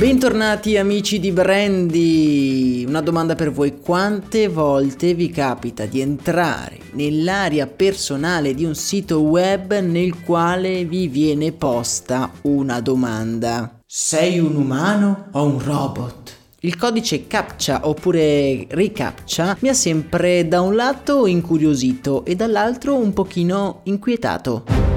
Bentornati 0.00 0.78
amici 0.78 1.20
di 1.20 1.30
Brandy. 1.30 2.86
Una 2.86 3.02
domanda 3.02 3.34
per 3.34 3.52
voi: 3.52 3.80
quante 3.80 4.48
volte 4.48 5.12
vi 5.12 5.28
capita 5.28 5.84
di 5.84 6.00
entrare 6.00 6.78
nell'area 6.92 7.66
personale 7.66 8.54
di 8.54 8.64
un 8.64 8.74
sito 8.74 9.20
web 9.20 9.78
nel 9.80 10.22
quale 10.22 10.86
vi 10.86 11.06
viene 11.06 11.52
posta 11.52 12.32
una 12.44 12.80
domanda? 12.80 13.82
Sei 13.84 14.38
un 14.38 14.56
umano 14.56 15.28
o 15.32 15.44
un 15.44 15.62
robot? 15.62 16.34
Il 16.60 16.78
codice 16.78 17.26
CAPTCHA 17.26 17.86
oppure 17.86 18.68
RiCAPTCHA 18.70 19.58
mi 19.60 19.68
ha 19.68 19.74
sempre 19.74 20.48
da 20.48 20.62
un 20.62 20.76
lato 20.76 21.26
incuriosito 21.26 22.24
e 22.24 22.34
dall'altro 22.36 22.96
un 22.96 23.12
pochino 23.12 23.80
inquietato. 23.82 24.89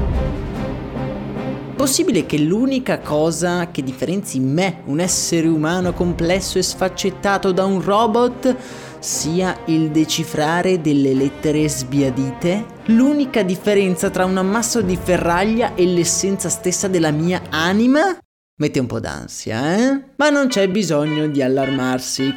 Possibile 1.75 2.25
che 2.25 2.37
l'unica 2.37 2.99
cosa 2.99 3.71
che 3.71 3.81
differenzi 3.83 4.39
me, 4.39 4.83
un 4.85 4.99
essere 4.99 5.47
umano 5.47 5.91
complesso 5.91 6.57
e 6.57 6.63
sfaccettato 6.63 7.51
da 7.51 7.65
un 7.65 7.81
robot, 7.81 8.55
sia 8.99 9.57
il 9.65 9.89
decifrare 9.89 10.79
delle 10.79 11.13
lettere 11.13 11.67
sbiadite? 11.67 12.65
L'unica 12.85 13.43
differenza 13.43 14.09
tra 14.09 14.23
un 14.23 14.37
ammasso 14.37 14.81
di 14.81 14.97
ferraglia 15.01 15.73
e 15.73 15.85
l'essenza 15.85 16.47
stessa 16.47 16.87
della 16.87 17.11
mia 17.11 17.41
anima? 17.49 18.17
Mette 18.59 18.79
un 18.79 18.85
po' 18.85 18.99
d'ansia, 18.99 19.75
eh? 19.75 20.03
Ma 20.15 20.29
non 20.29 20.47
c'è 20.47 20.69
bisogno 20.69 21.27
di 21.27 21.41
allarmarsi. 21.41 22.33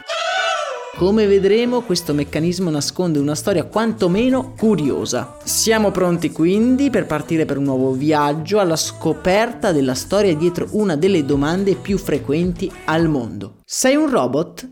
Come 0.97 1.27
vedremo 1.27 1.83
questo 1.83 2.15
meccanismo 2.15 2.71
nasconde 2.71 3.19
una 3.19 3.35
storia 3.35 3.65
quantomeno 3.65 4.55
curiosa. 4.57 5.37
Siamo 5.45 5.91
pronti 5.91 6.33
quindi 6.33 6.89
per 6.89 7.05
partire 7.05 7.45
per 7.45 7.59
un 7.59 7.65
nuovo 7.65 7.93
viaggio 7.93 8.61
alla 8.61 8.77
scoperta 8.77 9.73
della 9.73 9.93
storia 9.93 10.35
dietro 10.35 10.69
una 10.71 10.97
delle 10.97 11.27
domande 11.27 11.75
più 11.75 11.99
frequenti 11.99 12.73
al 12.87 13.11
mondo. 13.11 13.57
Sei 13.63 13.95
un 13.95 14.09
robot? 14.09 14.71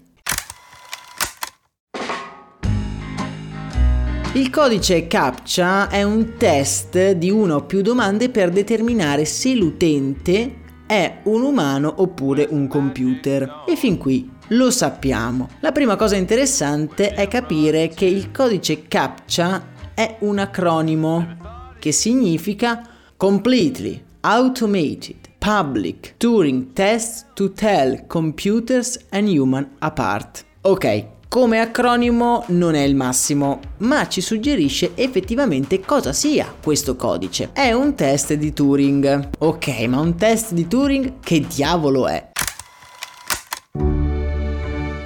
Il 4.32 4.48
codice 4.48 5.06
CAPTCHA 5.06 5.90
è 5.90 6.02
un 6.04 6.38
test 6.38 7.10
di 7.10 7.30
una 7.30 7.56
o 7.56 7.66
più 7.66 7.82
domande 7.82 8.30
per 8.30 8.48
determinare 8.48 9.26
se 9.26 9.54
l'utente 9.54 10.62
è 10.86 11.20
un 11.24 11.42
umano 11.42 11.92
oppure 11.98 12.46
un 12.50 12.66
computer. 12.66 13.64
E 13.66 13.76
fin 13.76 13.98
qui 13.98 14.30
lo 14.48 14.70
sappiamo. 14.70 15.48
La 15.60 15.72
prima 15.72 15.96
cosa 15.96 16.16
interessante 16.16 17.14
è 17.14 17.28
capire 17.28 17.88
che 17.88 18.04
il 18.04 18.30
codice 18.30 18.86
CAPTCHA 18.86 19.72
è 19.94 20.16
un 20.20 20.38
acronimo 20.38 21.36
che 21.78 21.92
significa 21.92 22.82
Completely 23.16 24.02
Automated 24.20 25.16
Public 25.38 26.14
Turing 26.16 26.72
Test 26.72 27.26
to 27.34 27.52
Tell 27.52 28.06
Computers 28.06 28.98
and 29.10 29.28
Human 29.28 29.68
Apart. 29.78 30.44
Ok, 30.62 31.06
come 31.34 31.58
acronimo 31.58 32.44
non 32.50 32.76
è 32.76 32.82
il 32.82 32.94
massimo, 32.94 33.58
ma 33.78 34.06
ci 34.06 34.20
suggerisce 34.20 34.92
effettivamente 34.94 35.80
cosa 35.80 36.12
sia 36.12 36.54
questo 36.62 36.94
codice. 36.94 37.50
È 37.52 37.72
un 37.72 37.96
test 37.96 38.34
di 38.34 38.52
Turing. 38.52 39.30
Ok, 39.38 39.66
ma 39.88 39.98
un 39.98 40.14
test 40.14 40.52
di 40.52 40.68
Turing 40.68 41.14
che 41.18 41.44
diavolo 41.44 42.06
è? 42.06 42.30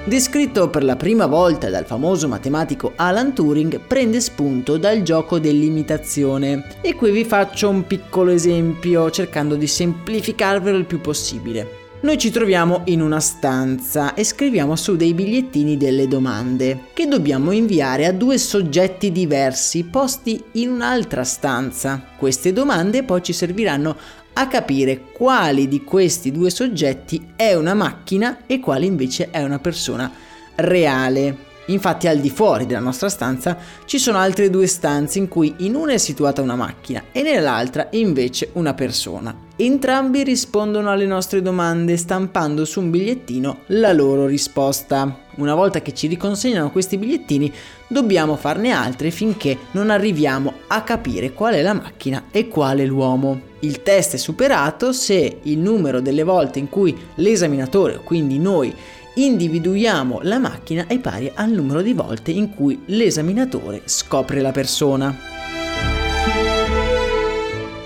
descritto 0.05 0.69
per 0.69 0.83
la 0.83 0.95
prima 0.95 1.25
volta 1.25 1.69
dal 1.69 1.85
famoso 1.85 2.27
matematico 2.27 2.93
Alan 2.95 3.33
Turing, 3.33 3.79
prende 3.79 4.19
spunto 4.21 4.77
dal 4.77 5.01
gioco 5.01 5.39
dell'imitazione. 5.39 6.77
E 6.81 6.93
qui 6.93 7.09
vi 7.09 7.25
faccio 7.25 7.69
un 7.69 7.87
piccolo 7.87 8.29
esempio 8.29 9.09
cercando 9.09 9.55
di 9.55 9.65
semplificarvelo 9.67 10.77
il 10.77 10.85
più 10.85 11.01
possibile. 11.01 11.88
Noi 12.01 12.17
ci 12.17 12.31
troviamo 12.31 12.83
in 12.85 13.01
una 13.01 13.19
stanza 13.19 14.13
e 14.13 14.23
scriviamo 14.23 14.77
su 14.77 14.95
dei 14.95 15.13
bigliettini 15.13 15.75
delle 15.75 16.07
domande 16.07 16.85
che 16.93 17.07
dobbiamo 17.07 17.51
inviare 17.51 18.05
a 18.05 18.13
due 18.13 18.37
soggetti 18.37 19.11
diversi 19.11 19.83
posti 19.83 20.41
in 20.53 20.69
un'altra 20.69 21.25
stanza. 21.25 22.01
Queste 22.17 22.53
domande 22.53 23.03
poi 23.03 23.21
ci 23.21 23.33
serviranno 23.33 23.97
a 24.31 24.47
capire 24.47 25.11
quali 25.11 25.67
di 25.67 25.83
questi 25.83 26.31
due 26.31 26.49
soggetti 26.49 27.33
è 27.35 27.53
una 27.53 27.73
macchina 27.73 28.45
e 28.45 28.61
quale 28.61 28.85
invece 28.85 29.29
è 29.29 29.43
una 29.43 29.59
persona 29.59 30.09
reale. 30.55 31.48
Infatti 31.69 32.07
al 32.07 32.19
di 32.19 32.29
fuori 32.29 32.65
della 32.65 32.79
nostra 32.79 33.09
stanza 33.09 33.57
ci 33.85 33.97
sono 33.97 34.17
altre 34.17 34.49
due 34.49 34.67
stanze 34.67 35.19
in 35.19 35.27
cui 35.27 35.53
in 35.59 35.75
una 35.75 35.93
è 35.93 35.97
situata 35.97 36.41
una 36.41 36.55
macchina 36.55 37.03
e 37.11 37.21
nell'altra 37.21 37.87
invece 37.91 38.49
una 38.53 38.73
persona. 38.73 39.47
Entrambi 39.55 40.23
rispondono 40.23 40.89
alle 40.89 41.05
nostre 41.05 41.41
domande 41.41 41.97
stampando 41.97 42.63
su 42.63 42.79
un 42.79 42.89
bigliettino 42.89 43.63
la 43.67 43.91
loro 43.91 44.25
risposta. 44.25 45.25
Una 45.35 45.53
volta 45.53 45.81
che 45.81 45.93
ci 45.93 46.07
riconsegnano 46.07 46.71
questi 46.71 46.97
bigliettini 46.97 47.51
dobbiamo 47.87 48.35
farne 48.37 48.71
altri 48.71 49.11
finché 49.11 49.57
non 49.71 49.89
arriviamo 49.89 50.53
a 50.67 50.81
capire 50.83 51.33
qual 51.33 51.55
è 51.55 51.61
la 51.61 51.73
macchina 51.73 52.25
e 52.31 52.47
quale 52.47 52.85
l'uomo. 52.85 53.47
Il 53.61 53.83
test 53.83 54.13
è 54.13 54.17
superato 54.17 54.93
se 54.93 55.39
il 55.43 55.57
numero 55.57 55.99
delle 55.99 56.23
volte 56.23 56.59
in 56.59 56.69
cui 56.69 56.97
l'esaminatore, 57.15 57.99
quindi 58.01 58.39
noi, 58.39 58.73
individuiamo 59.15 60.19
la 60.23 60.39
macchina 60.39 60.87
è 60.87 60.99
pari 60.99 61.31
al 61.33 61.51
numero 61.51 61.81
di 61.81 61.93
volte 61.93 62.31
in 62.31 62.53
cui 62.53 62.81
l'esaminatore 62.85 63.81
scopre 63.85 64.41
la 64.41 64.51
persona. 64.51 65.15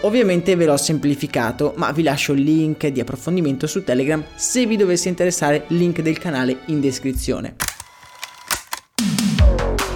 Ovviamente 0.02 0.56
ve 0.56 0.66
l'ho 0.66 0.78
semplificato, 0.78 1.74
ma 1.78 1.92
vi 1.92 2.04
lascio 2.04 2.34
il 2.34 2.42
link 2.42 2.88
di 2.88 3.00
approfondimento 3.00 3.68
su 3.68 3.84
Telegram 3.84 4.24
se 4.36 4.66
vi 4.66 4.76
dovesse 4.76 5.08
interessare, 5.08 5.64
link 5.68 6.02
del 6.02 6.18
canale 6.18 6.60
in 6.66 6.82
descrizione. 6.82 7.73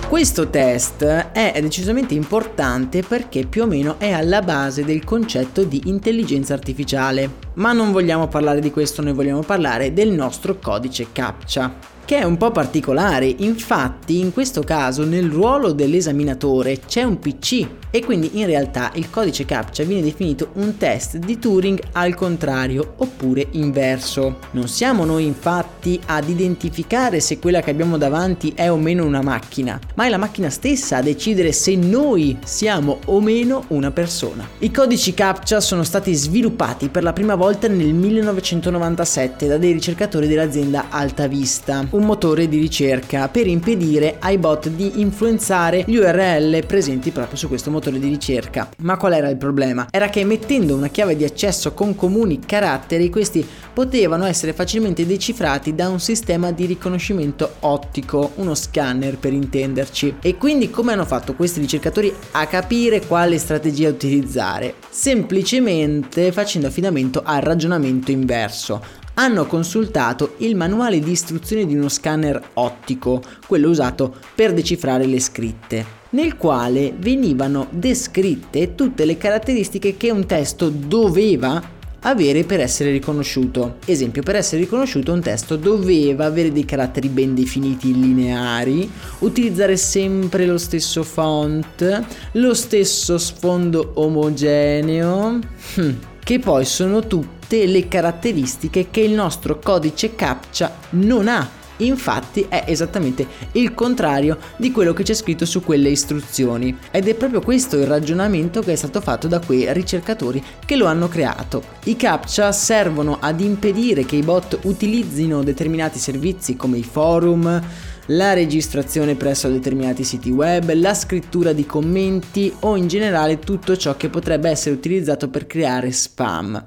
Questo 0.07 0.47
test 0.49 1.03
è 1.03 1.59
decisamente 1.61 2.13
importante 2.13 3.03
perché 3.03 3.45
più 3.45 3.63
o 3.63 3.65
meno 3.67 3.95
è 3.99 4.11
alla 4.11 4.41
base 4.41 4.85
del 4.85 5.03
concetto 5.03 5.63
di 5.65 5.81
intelligenza 5.87 6.53
artificiale. 6.53 7.29
Ma 7.55 7.73
non 7.73 7.91
vogliamo 7.91 8.29
parlare 8.29 8.61
di 8.61 8.71
questo, 8.71 9.01
noi 9.01 9.11
vogliamo 9.11 9.41
parlare 9.41 9.91
del 9.91 10.11
nostro 10.11 10.59
codice 10.59 11.07
CAPTCHA. 11.11 11.96
Che 12.07 12.19
è 12.19 12.23
un 12.23 12.37
po' 12.37 12.51
particolare, 12.51 13.25
infatti 13.39 14.19
in 14.19 14.31
questo 14.31 14.61
caso 14.61 15.03
nel 15.03 15.29
ruolo 15.29 15.73
dell'esaminatore 15.73 16.79
c'è 16.87 17.03
un 17.03 17.19
PC 17.19 17.67
e 17.89 18.03
quindi 18.03 18.39
in 18.39 18.45
realtà 18.45 18.91
il 18.93 19.09
codice 19.09 19.43
CAPTCHA 19.43 19.83
viene 19.83 20.03
definito 20.03 20.51
un 20.53 20.77
test 20.77 21.17
di 21.17 21.37
Turing 21.37 21.81
al 21.93 22.15
contrario 22.15 22.93
oppure 22.97 23.47
inverso. 23.51 24.37
Non 24.51 24.67
siamo 24.67 25.03
noi 25.03 25.25
infatti 25.25 25.99
ad 26.05 26.29
identificare 26.29 27.19
se 27.19 27.39
quella 27.39 27.61
che 27.61 27.71
abbiamo 27.71 27.97
davanti 27.97 28.53
è 28.55 28.69
o 28.69 28.77
meno 28.77 29.05
una 29.05 29.21
macchina, 29.21 29.79
ma 29.95 30.05
è 30.05 30.09
la 30.09 30.17
macchina 30.17 30.49
stessa 30.49 30.97
a 30.97 31.01
decidere 31.01 31.51
se 31.51 31.75
noi 31.75 32.37
siamo 32.45 32.99
o 33.05 33.19
meno 33.19 33.65
una 33.69 33.91
persona. 33.91 34.47
I 34.59 34.71
codici 34.71 35.13
CAPTCHA 35.13 35.59
sono 35.59 35.83
stati 35.83 36.13
sviluppati 36.13 36.87
per 36.89 37.03
la 37.03 37.13
prima 37.13 37.35
volta 37.35 37.67
nel 37.67 37.93
1997 37.93 39.47
da 39.47 39.57
dei 39.57 39.73
ricercatori 39.73 40.27
dell'azienda 40.27 40.85
Altavista, 40.89 41.85
un 41.97 42.05
motore 42.05 42.47
di 42.47 42.59
ricerca 42.59 43.27
per 43.27 43.47
impedire 43.47 44.17
ai 44.19 44.37
bot 44.37 44.69
di 44.69 45.01
influenzare 45.01 45.83
gli 45.87 45.97
URL 45.97 46.63
presenti 46.65 47.11
proprio 47.11 47.37
su 47.37 47.47
questo 47.47 47.71
motore 47.71 47.99
di 47.99 48.07
ricerca. 48.07 48.69
Ma 48.79 48.97
qual 48.97 49.13
era 49.13 49.29
il 49.29 49.37
problema? 49.37 49.87
Era 49.89 50.09
che 50.09 50.23
mettendo 50.23 50.75
una 50.75 50.89
chiave 50.89 51.15
di 51.15 51.23
accesso 51.23 51.73
con 51.73 51.95
comuni 51.95 52.39
caratteri, 52.39 53.09
questi 53.09 53.45
potevano 53.73 54.25
essere 54.25 54.53
facilmente 54.53 55.05
decifrati 55.05 55.73
da 55.73 55.89
un 55.89 55.99
sistema 55.99 56.51
di 56.51 56.65
riconoscimento 56.65 57.55
ottico, 57.61 58.31
uno 58.35 58.53
scanner 58.53 59.17
per 59.17 59.33
intenderci. 59.33 60.17
E 60.21 60.37
quindi 60.37 60.69
come 60.69 60.93
hanno 60.93 61.05
fatto 61.05 61.33
questi 61.33 61.59
ricercatori 61.59 62.13
a 62.31 62.45
capire 62.45 63.05
quale 63.05 63.39
strategia 63.39 63.89
utilizzare? 63.89 64.75
Semplicemente 64.89 66.31
facendo 66.31 66.67
affidamento 66.67 67.21
al 67.25 67.41
ragionamento 67.41 68.11
inverso 68.11 69.05
hanno 69.19 69.45
consultato 69.45 70.35
il 70.37 70.55
manuale 70.55 70.99
di 70.99 71.11
istruzioni 71.11 71.65
di 71.65 71.75
uno 71.75 71.89
scanner 71.89 72.41
ottico, 72.53 73.21
quello 73.45 73.69
usato 73.69 74.15
per 74.33 74.53
decifrare 74.53 75.05
le 75.05 75.19
scritte 75.19 75.95
nel 76.09 76.37
quale 76.37 76.93
venivano 76.97 77.67
descritte 77.69 78.75
tutte 78.75 79.03
le 79.03 79.17
caratteristiche 79.17 79.97
che 79.97 80.09
un 80.09 80.25
testo 80.25 80.69
doveva 80.69 81.75
avere 82.01 82.43
per 82.43 82.61
essere 82.61 82.91
riconosciuto. 82.91 83.77
Esempio, 83.85 84.21
per 84.23 84.35
essere 84.35 84.61
riconosciuto 84.61 85.11
un 85.11 85.21
testo 85.21 85.55
doveva 85.55 86.25
avere 86.25 86.51
dei 86.51 86.63
caratteri 86.63 87.09
ben 87.09 87.35
definiti 87.35 87.93
lineari, 87.93 88.89
utilizzare 89.19 89.75
sempre 89.75 90.45
lo 90.45 90.57
stesso 90.57 91.03
font, 91.03 92.03
lo 92.33 92.53
stesso 92.53 93.17
sfondo 93.17 93.91
omogeneo, 93.95 95.39
hm, 95.75 95.95
che 96.27 96.39
poi 96.39 96.65
sono 96.65 97.07
tutte 97.07 97.65
le 97.67 97.87
caratteristiche 97.87 98.89
che 98.91 98.99
il 98.99 99.13
nostro 99.13 99.59
codice 99.59 100.13
CAPTCHA 100.13 100.75
non 100.89 101.29
ha 101.29 101.49
Infatti 101.77 102.45
è 102.49 102.63
esattamente 102.65 103.27
il 103.53 103.73
contrario 103.73 104.37
di 104.57 104.71
quello 104.71 104.93
che 104.93 105.03
c'è 105.03 105.13
scritto 105.13 105.45
su 105.45 105.61
quelle 105.61 105.89
istruzioni 105.89 106.75
ed 106.89 107.07
è 107.07 107.13
proprio 107.13 107.41
questo 107.41 107.77
il 107.77 107.85
ragionamento 107.85 108.61
che 108.61 108.71
è 108.71 108.75
stato 108.75 108.99
fatto 108.99 109.27
da 109.27 109.39
quei 109.39 109.71
ricercatori 109.73 110.43
che 110.65 110.75
lo 110.75 110.87
hanno 110.87 111.07
creato. 111.07 111.61
I 111.83 111.95
captcha 111.95 112.51
servono 112.51 113.17
ad 113.19 113.39
impedire 113.41 114.05
che 114.05 114.15
i 114.15 114.23
bot 114.23 114.59
utilizzino 114.63 115.43
determinati 115.43 115.99
servizi 115.99 116.55
come 116.55 116.77
i 116.77 116.83
forum, 116.83 117.61
la 118.07 118.33
registrazione 118.33 119.15
presso 119.15 119.49
determinati 119.49 120.03
siti 120.03 120.29
web, 120.29 120.71
la 120.73 120.93
scrittura 120.93 121.53
di 121.53 121.65
commenti 121.65 122.53
o 122.61 122.75
in 122.75 122.87
generale 122.87 123.39
tutto 123.39 123.75
ciò 123.75 123.95
che 123.97 124.09
potrebbe 124.09 124.49
essere 124.49 124.75
utilizzato 124.75 125.29
per 125.29 125.47
creare 125.47 125.91
spam. 125.91 126.65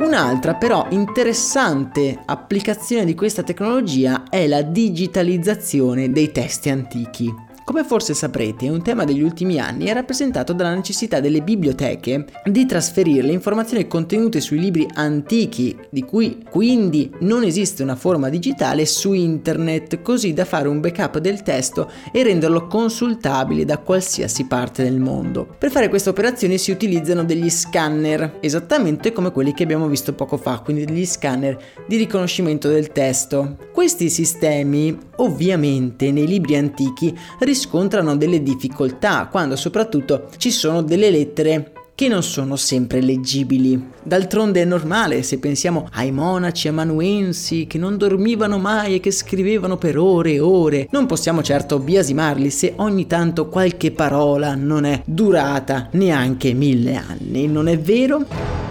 Un'altra 0.00 0.54
però 0.54 0.86
interessante 0.90 2.18
applicazione 2.24 3.04
di 3.04 3.14
questa 3.14 3.42
tecnologia 3.42 4.24
è 4.28 4.46
la 4.46 4.62
digitalizzazione 4.62 6.10
dei 6.10 6.32
testi 6.32 6.70
antichi. 6.70 7.46
Come 7.68 7.84
forse 7.84 8.14
saprete, 8.14 8.70
un 8.70 8.80
tema 8.80 9.04
degli 9.04 9.20
ultimi 9.20 9.60
anni 9.60 9.84
è 9.84 9.92
rappresentato 9.92 10.54
dalla 10.54 10.74
necessità 10.74 11.20
delle 11.20 11.42
biblioteche 11.42 12.24
di 12.46 12.64
trasferire 12.64 13.20
le 13.20 13.34
informazioni 13.34 13.86
contenute 13.86 14.40
sui 14.40 14.58
libri 14.58 14.88
antichi, 14.94 15.76
di 15.90 16.02
cui 16.02 16.42
quindi 16.48 17.12
non 17.20 17.44
esiste 17.44 17.82
una 17.82 17.94
forma 17.94 18.30
digitale, 18.30 18.86
su 18.86 19.12
internet, 19.12 20.00
così 20.00 20.32
da 20.32 20.46
fare 20.46 20.66
un 20.66 20.80
backup 20.80 21.18
del 21.18 21.42
testo 21.42 21.90
e 22.10 22.22
renderlo 22.22 22.66
consultabile 22.68 23.66
da 23.66 23.76
qualsiasi 23.76 24.46
parte 24.46 24.82
del 24.82 24.98
mondo. 24.98 25.46
Per 25.58 25.70
fare 25.70 25.90
questa 25.90 26.08
operazione 26.08 26.56
si 26.56 26.70
utilizzano 26.70 27.22
degli 27.22 27.50
scanner, 27.50 28.38
esattamente 28.40 29.12
come 29.12 29.30
quelli 29.30 29.52
che 29.52 29.64
abbiamo 29.64 29.88
visto 29.88 30.14
poco 30.14 30.38
fa, 30.38 30.60
quindi 30.60 30.86
degli 30.86 31.04
scanner 31.04 31.58
di 31.86 31.98
riconoscimento 31.98 32.68
del 32.70 32.92
testo. 32.92 33.58
Questi 33.74 34.08
sistemi, 34.08 34.98
ovviamente, 35.16 36.10
nei 36.10 36.26
libri 36.26 36.56
antichi 36.56 37.14
riscontrano 37.58 38.16
delle 38.16 38.40
difficoltà 38.40 39.26
quando 39.28 39.56
soprattutto 39.56 40.28
ci 40.36 40.52
sono 40.52 40.80
delle 40.80 41.10
lettere 41.10 41.72
che 41.96 42.06
non 42.06 42.22
sono 42.22 42.54
sempre 42.54 43.00
leggibili. 43.00 43.88
D'altronde 44.04 44.62
è 44.62 44.64
normale 44.64 45.24
se 45.24 45.40
pensiamo 45.40 45.88
ai 45.94 46.12
monaci 46.12 46.68
amanuensi 46.68 47.66
che 47.66 47.76
non 47.76 47.96
dormivano 47.96 48.58
mai 48.58 48.94
e 48.94 49.00
che 49.00 49.10
scrivevano 49.10 49.76
per 49.76 49.98
ore 49.98 50.34
e 50.34 50.40
ore. 50.40 50.86
Non 50.92 51.06
possiamo 51.06 51.42
certo 51.42 51.80
biasimarli 51.80 52.50
se 52.50 52.74
ogni 52.76 53.08
tanto 53.08 53.48
qualche 53.48 53.90
parola 53.90 54.54
non 54.54 54.84
è 54.84 55.02
durata 55.04 55.88
neanche 55.92 56.52
mille 56.52 56.94
anni, 56.94 57.48
non 57.48 57.66
è 57.66 57.76
vero? 57.76 58.67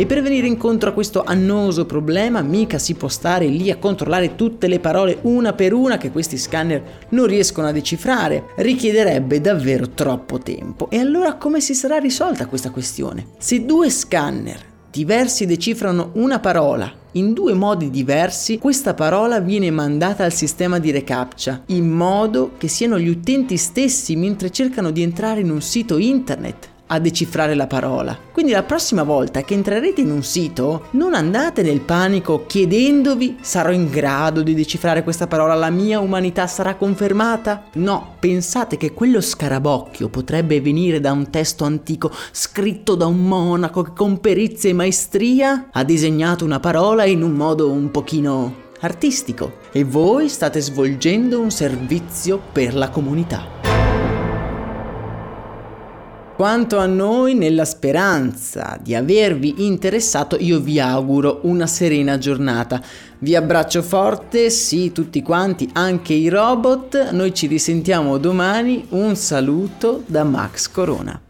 E 0.00 0.06
per 0.06 0.22
venire 0.22 0.46
incontro 0.46 0.88
a 0.88 0.92
questo 0.94 1.22
annoso 1.22 1.84
problema 1.84 2.40
mica 2.40 2.78
si 2.78 2.94
può 2.94 3.08
stare 3.08 3.48
lì 3.48 3.70
a 3.70 3.76
controllare 3.76 4.34
tutte 4.34 4.66
le 4.66 4.80
parole 4.80 5.18
una 5.24 5.52
per 5.52 5.74
una 5.74 5.98
che 5.98 6.10
questi 6.10 6.38
scanner 6.38 6.82
non 7.10 7.26
riescono 7.26 7.66
a 7.66 7.72
decifrare. 7.72 8.46
Richiederebbe 8.56 9.42
davvero 9.42 9.90
troppo 9.90 10.38
tempo. 10.38 10.88
E 10.88 10.96
allora 10.96 11.34
come 11.34 11.60
si 11.60 11.74
sarà 11.74 11.98
risolta 11.98 12.46
questa 12.46 12.70
questione? 12.70 13.26
Se 13.36 13.66
due 13.66 13.90
scanner 13.90 14.58
diversi 14.90 15.44
decifrano 15.44 16.12
una 16.14 16.38
parola 16.38 16.90
in 17.12 17.34
due 17.34 17.52
modi 17.52 17.90
diversi, 17.90 18.56
questa 18.56 18.94
parola 18.94 19.38
viene 19.40 19.70
mandata 19.70 20.24
al 20.24 20.32
sistema 20.32 20.78
di 20.78 20.92
recaptcha, 20.92 21.64
in 21.66 21.86
modo 21.86 22.52
che 22.56 22.68
siano 22.68 22.98
gli 22.98 23.08
utenti 23.08 23.58
stessi 23.58 24.16
mentre 24.16 24.48
cercano 24.48 24.92
di 24.92 25.02
entrare 25.02 25.40
in 25.40 25.50
un 25.50 25.60
sito 25.60 25.98
internet 25.98 26.78
a 26.92 26.98
decifrare 26.98 27.54
la 27.54 27.66
parola. 27.66 28.18
Quindi 28.32 28.52
la 28.52 28.62
prossima 28.62 29.02
volta 29.02 29.42
che 29.42 29.54
entrerete 29.54 30.00
in 30.00 30.10
un 30.10 30.22
sito, 30.22 30.86
non 30.92 31.14
andate 31.14 31.62
nel 31.62 31.80
panico 31.80 32.46
chiedendovi 32.46 33.38
sarò 33.40 33.70
in 33.70 33.88
grado 33.88 34.42
di 34.42 34.54
decifrare 34.54 35.02
questa 35.02 35.26
parola, 35.26 35.54
la 35.54 35.70
mia 35.70 36.00
umanità 36.00 36.46
sarà 36.46 36.74
confermata? 36.74 37.64
No, 37.74 38.14
pensate 38.18 38.76
che 38.76 38.92
quello 38.92 39.20
scarabocchio 39.20 40.08
potrebbe 40.08 40.60
venire 40.60 41.00
da 41.00 41.12
un 41.12 41.30
testo 41.30 41.64
antico 41.64 42.10
scritto 42.32 42.94
da 42.94 43.06
un 43.06 43.24
monaco 43.26 43.82
che 43.82 43.92
con 43.94 44.20
perizia 44.20 44.70
e 44.70 44.74
maestria 44.74 45.68
ha 45.72 45.84
disegnato 45.84 46.44
una 46.44 46.60
parola 46.60 47.04
in 47.04 47.22
un 47.22 47.32
modo 47.32 47.70
un 47.70 47.90
pochino 47.90 48.68
artistico 48.80 49.58
e 49.72 49.84
voi 49.84 50.28
state 50.28 50.60
svolgendo 50.60 51.40
un 51.40 51.50
servizio 51.50 52.40
per 52.52 52.74
la 52.74 52.88
comunità. 52.88 53.59
Quanto 56.40 56.78
a 56.78 56.86
noi, 56.86 57.34
nella 57.34 57.66
speranza 57.66 58.78
di 58.82 58.94
avervi 58.94 59.66
interessato, 59.66 60.38
io 60.40 60.58
vi 60.58 60.80
auguro 60.80 61.40
una 61.42 61.66
serena 61.66 62.16
giornata. 62.16 62.80
Vi 63.18 63.36
abbraccio 63.36 63.82
forte, 63.82 64.48
sì, 64.48 64.90
tutti 64.90 65.20
quanti, 65.20 65.68
anche 65.74 66.14
i 66.14 66.30
robot. 66.30 67.10
Noi 67.10 67.34
ci 67.34 67.46
risentiamo 67.46 68.16
domani. 68.16 68.86
Un 68.88 69.16
saluto 69.16 70.02
da 70.06 70.24
Max 70.24 70.70
Corona. 70.70 71.29